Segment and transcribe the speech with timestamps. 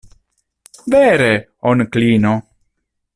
[0.93, 1.29] Vere,
[1.73, 2.35] onklino.